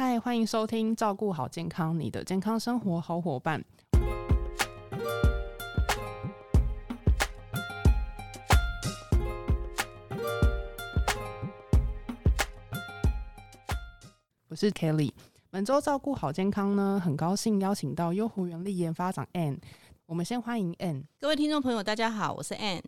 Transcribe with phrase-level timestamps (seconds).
[0.00, 3.60] 嗨，欢迎收听《照顾好健康，你的健康生活好伙伴》。
[14.46, 15.10] 我是 Kelly。
[15.50, 19.58] 本周照顾好健康呢，很高兴邀请到优活原力研发长 Anne。
[20.06, 21.02] 我们先欢迎 Anne。
[21.18, 22.84] 各位听众朋友，大家好，我是 Anne。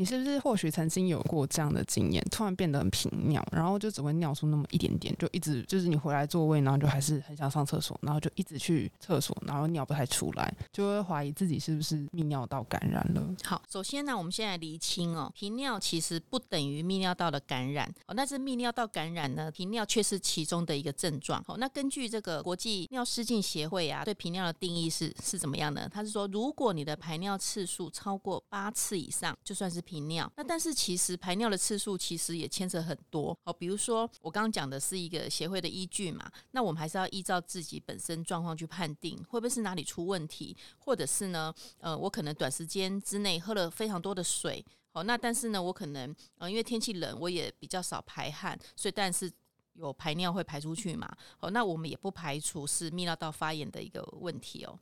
[0.00, 13.22] 你是不是或许曾经有过这样的经验，突然变得很频尿，然后就只会尿出那么一点点，就一直就是你回来座位，然后就还是很想上厕所，然后就一直去厕所，然后尿不太出来，就会怀疑自己是不是泌尿道感染了。
[13.44, 21.44] 好，首先呢，我们现在厘清哦，频尿其实不等于泌尿道的感染哦，但是泌尿道感染呢，频尿却是其中的一个症状。
[21.44, 25.86] 好，那根据这个国际尿失禁协会啊，对频尿的定义是是怎么样呢？
[25.92, 30.30] 他是说，如果你的排尿次数超过八次以上，就算是频尿。
[30.36, 49.28] 那但是其实排尿的次数其实也牵扯很多，好，比如说我刚刚讲的是一个协会的依据嘛，那我们还是要依照自己本身状况去判定，会不会是哪里出问题，或者是呢，呃，我可能短时间之内喝了非常多的水，好，那但是呢，我可能呃因为天气冷，我也比较少排汗，所以但是
[49.74, 54.78] 有排尿会排出去嘛，好，那我们也不排除是泌尿道发炎的一个问题哦。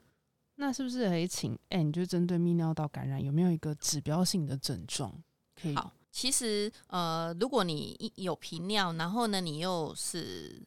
[0.61, 5.15] 那是不是可以请 N 就针对泌尿道感染有没有一个指标性的症状？
[5.77, 10.61] 好，其实呃，如果你有频尿，然后呢，你又是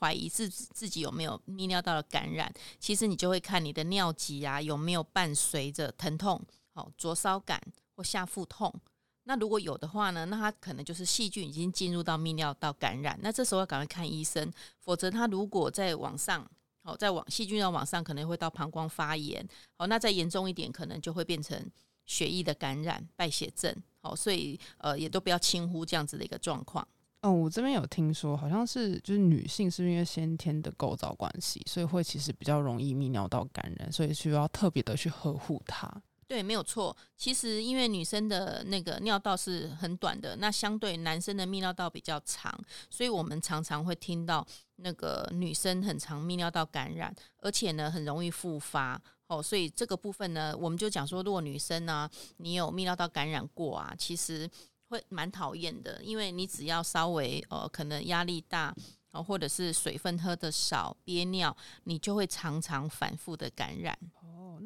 [0.00, 7.62] 怀疑自自己有没有泌尿道的感染，其实你就会看你的尿急啊有没有伴随着疼痛、好灼烧感
[7.94, 8.74] 或下腹痛。
[9.22, 13.16] 那如果有的话呢，那它可能就是细菌已经进入到泌尿道感染。
[13.22, 16.44] 那这时候要赶快看医生，否则它如果在往上，
[16.88, 19.46] 好在往细菌要往上，可能会到膀胱发炎。
[19.76, 21.70] 好，那再严重一点，可能就会变成
[22.06, 23.76] 血液的感染、败血症。
[24.00, 26.88] 好，所以呃，也都不要轻忽这样子的一个状况。
[27.20, 35.92] 哦，我这边有听说，好像是就是女性是因为先天的构造关系，所以会其实比较容易泌尿道感染，所以需要特别的去呵护它。
[36.28, 36.94] 对，没有错。
[37.16, 42.52] 其实因为女生的那个尿道是很短的，那相对男生的泌尿道比较长，
[42.90, 49.00] 所以我们常常会听到那个女生很长泌尿道感染，而且呢很容易复发。
[49.28, 54.46] 哦，所以这个部分呢，我们就讲说，如果女生呢，你有泌尿道感染过啊，其实
[54.88, 58.74] 会蛮讨厌的，因为你只要稍微呃，可能压力大
[59.10, 63.98] 啊，或者是水分喝的少，憋尿，你就会常常反复的感染。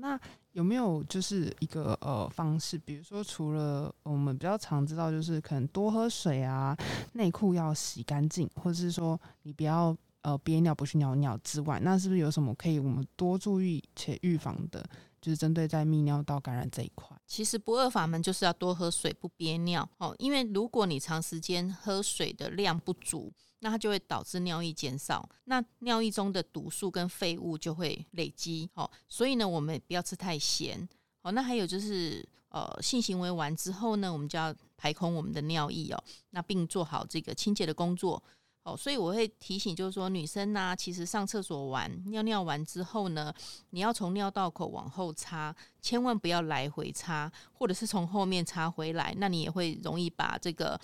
[0.02, 0.18] 那
[0.50, 6.76] 有没有就是一个呃方式，比如说除了我们比较常知道，就是可能多喝水啊，
[7.12, 9.96] 内裤要洗干净，或者是说你不要。
[10.24, 14.80] 呃，憋尿不去尿尿之外，那是不是有什么可以我们多注意且预防的？
[15.22, 20.14] 就是针对在泌尿道感染这一块，其实不二法门就是要多喝水，不憋尿哦。
[20.18, 28.68] 因为如果你长时间喝水的量不足，那它就会导致尿液减少，那尿液中的毒素跟废物就会累积。
[28.74, 30.88] 哦，所以呢，我们不要吃太咸。
[31.22, 38.20] 哦，那还有就是，呃，性行为完之后呢，我们就要排空我们的尿液哦，那并做好这个清洁的工作。
[38.64, 43.34] 哦，所以我会提醒，就是说女生呢，其实上厕所完、尿尿完之后呢，
[43.70, 50.80] 你要从尿道口往后插，千万不要来回插，或者是从后面插回来，那你也会容易把这个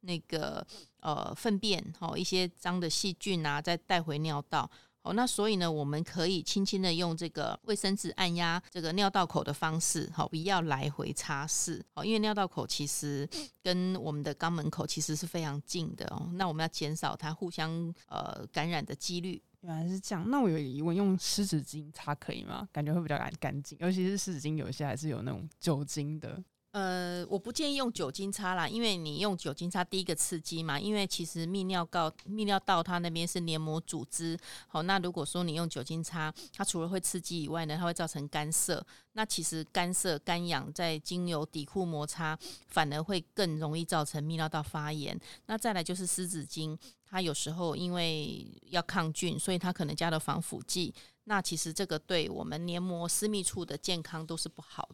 [0.00, 0.66] 那个
[1.00, 4.70] 呃粪便哦一些脏的细菌啊再带回尿道。
[5.02, 13.28] 哦，那所以呢，我们可以轻轻的用这个卫生纸按压这个尿道口的方式，好，不要来回擦拭，好，因为尿道口其实
[13.62, 17.70] 跟我们的肛门口其实是非常近的哦，那我们要减少它互相
[18.08, 19.42] 呃感染的几率。
[19.62, 22.68] 原来是这样，那我有疑问，用湿纸巾擦可以吗？
[22.72, 26.42] 感觉会比较干干净，尤其是湿纸巾有一些还是有那种酒精的。
[26.72, 45.18] 呃，我不建议用酒精擦啦，因为你用酒精擦第一个刺激嘛，因为其实泌尿道泌尿道它那边是黏膜组织，好，那如果说你用酒精擦，它除了会刺激以外呢，它会造成干涩，那其实干涩干痒在经由底裤摩擦，反而会更容易造成泌尿道发炎。
[45.46, 50.94] 那再来就是湿纸巾，它有时候因为要抗菌，所以它可能加了防腐剂，
[51.24, 54.86] 那其实这个对我们黏膜私密处的健康都是不好。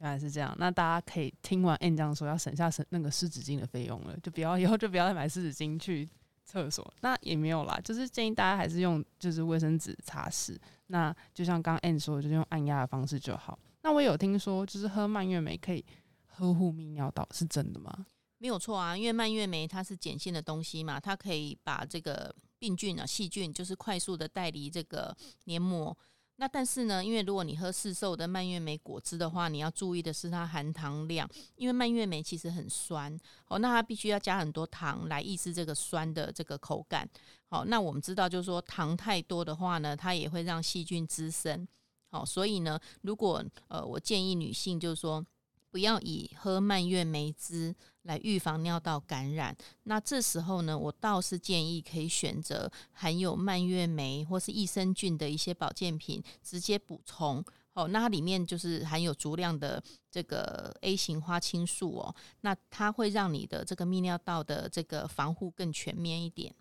[0.00, 6.08] 原来是这样，那大家可以听完 N 这样说，要省下省那个湿纸巾的费用了，就不要以后就不要再买湿纸巾去
[6.46, 6.92] 厕所。
[7.02, 10.58] 那也没有啦，就是建议大家还是用就是卫生纸擦拭。
[10.86, 13.58] 那就像刚 N 说，就是用按压的方式就好。
[13.82, 15.84] 那我有听说，就是喝蔓越莓可以
[16.26, 18.06] 呵护泌尿道，是真的吗？
[18.38, 25.14] 没有错啊，因为蔓越莓它是碱性的东西嘛，它可以把这个病菌啊、细菌，就是快速的带离这个
[25.44, 25.94] 黏膜。
[26.40, 33.14] 那但是呢，因为如果你喝市售的蔓越莓果汁的话，你要注意的是它含糖量，因为蔓越莓其实很酸
[33.46, 37.06] 哦，那它必须要加很多糖来抑制这个酸的这个口感。
[37.50, 41.68] 好，那我们知道就是说糖太多的话呢，它也会让细菌滋生。
[42.10, 45.22] 好，所以呢，如果呃，我建议女性就是说。
[45.70, 49.56] 不要以喝蔓越莓汁来预防尿道感染。
[49.84, 57.44] 那这时候呢，我倒是建议可以选择含有蔓越莓或是益生菌的一些保健品，直接补充。
[57.72, 59.80] 哦，那它里面就是含有足量的
[60.10, 66.52] 这个 A 型花青素哦，那它会让你的这个泌尿道的这个防护更全面一点。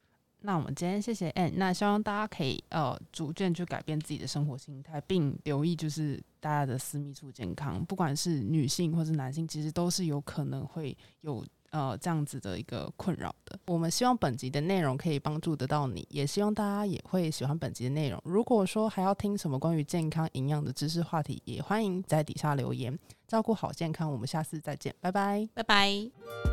[0.41, 13.59] 那我们今天谢谢 Ann，那希望大家可以呃逐渐去改变自己的生活心态，并留意就是大家的私密处健康，不管是女性或是男性，其实都是有可能会有呃这样子的一个困扰的。
[13.67, 18.21] 我们希望本集的内容可以帮助得到你，也希望大家也会喜欢本集的内容。
[18.23, 22.97] 如果说还要听什么关于健康营养的知识话题，也欢迎在底下留言。
[23.27, 26.48] 照顾好健康，我们下次再见，拜拜，拜拜。